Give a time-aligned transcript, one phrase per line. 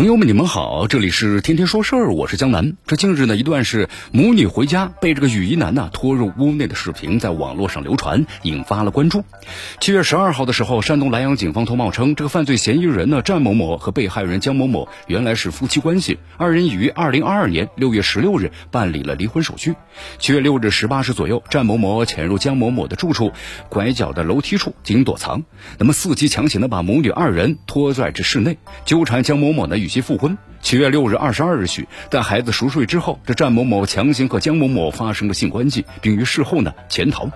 [0.00, 2.74] 朋友们，你们好，这里是天天说事儿，我是江南。
[2.86, 9.22] 这近日呢，一段是母女回家被这个雨衣男呢拖入屋内的视频在网络上流传，引发了关注。
[9.78, 19.74] 七月十二号的时候，山东莱阳警方通报称，这个犯罪嫌疑人呢战某某和被害人江某某原来是夫妻关系，二人已于二零二二年六月十六日办理了离婚手续。
[20.18, 23.32] 七月六日十八时左右，战某某潜入江某某的住处，
[23.68, 25.44] 拐角的楼梯处进行躲藏，
[25.76, 29.76] 那么伺机强行的把母女二人拖拽至室内，纠缠江某某呢。
[29.80, 30.38] 与其复婚。
[30.62, 37.28] 七月六日二十二日许，在孩子熟睡之后，这战某某强行和江某某发生了性关系，并于事后呢潜逃。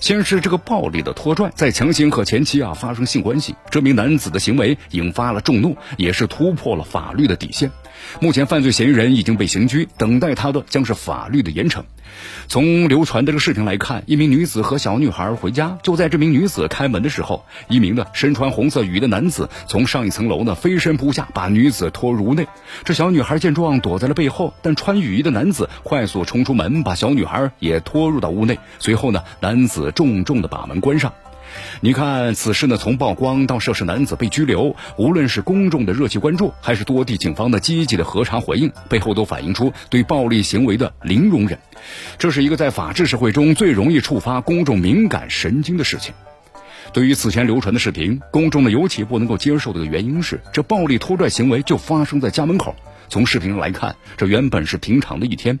[0.00, 7.70] 先是这个暴力的拖拽，再强行和前妻啊发生性关系，这名男子的行为引发了众怒，也是突破了法律的底线。
[8.20, 11.82] 目前犯罪嫌疑人已经被刑拘，等待他的将是法律的严惩。
[12.48, 22.46] 从流传的这个视频来看，一名女子和小女孩回家，就在这名女子开门的时候，一名呢身穿红色雨衣的男子从上一层楼呢飞身扑下，把女子拖入屋内。
[22.84, 28.58] 这小女孩见状躲在了背后，但穿雨衣的男子快速冲出门，把小女孩也拖入到屋内。
[28.78, 31.12] 随后呢，男子重重的把门关上。
[31.80, 41.58] 你看，此事呢，从曝光到涉事男子被拘留，无论是公众的热切关注，还是多地警方的积极的核查回应，背后都反映出对暴力行为的零容忍。
[42.18, 46.12] 这是一个在法治社会中最容易触发公众敏感神经的事情。
[46.92, 52.74] 对于此前流传的视频，公众呢尤其不能够接受的原因是，这暴力拖拽行为就发生在家门口。
[53.08, 55.58] 从视频上来看，这原本是平常的一天，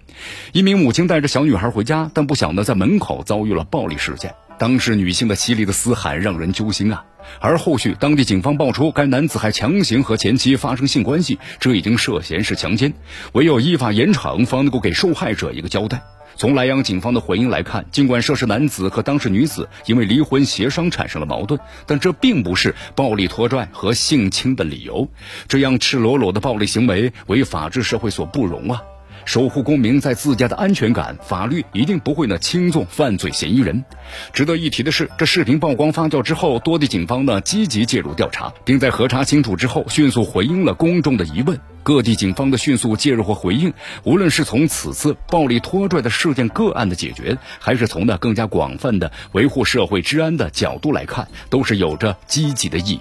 [0.52, 4.34] 一名母亲带着小女孩回家，但不想呢在门口遭遇了暴力事件。
[4.58, 7.04] 当时女性的凄厉的嘶喊让人揪心啊！
[7.40, 12.92] 而后续当地警方爆出该男子还强行和前妻发生性关系，这已经涉嫌是强奸，
[13.32, 16.02] 唯有依法严惩方能够给受害者一个交代。
[16.36, 25.08] 从莱阳警方的回应来看，尽管涉事男子和当事女子因为离婚协商产生了矛盾，但这并不是暴力拖拽和性侵的理由。
[25.48, 28.82] 这样赤裸裸的暴力行为为法治社会所不容啊！
[29.28, 33.84] 守护公民在自家的安全感，法律一定不会呢轻纵犯罪嫌疑人。
[34.32, 41.60] 值得一提的是，这视频曝光发酵之后，多地警方呢积极介入调查，并在核查清楚之后，迅速回应了公众的疑问。
[41.88, 43.72] 各地警方的迅速介入和回应，
[44.04, 53.00] 无论是从此次暴力拖拽的事件个案的解决，还是从呢更加广泛的维护社会治安的角度来看，都是有着积极的意义。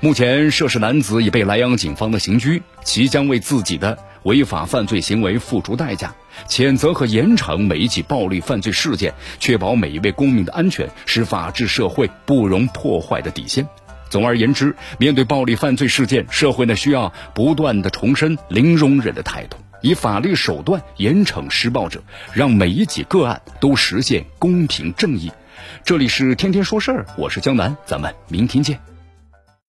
[0.00, 3.96] 目前，涉事男子已被莱阳警方的刑拘，其将为自己的。
[4.24, 6.12] 违法犯罪行为付出代价，
[6.48, 13.64] 谴责和严惩每一起暴力犯罪事件，确保每一位公民的安全，是法治社会不容破坏的底线。
[14.08, 22.02] 总而言之，面对暴力犯罪事件，社会呢需要不断的重申零容忍的态度，以法律手段严惩施暴者，
[22.32, 25.30] 让每一起个案都实现公平正义。
[25.84, 28.95] 这里是天天说事儿，我是江南，咱们明天见。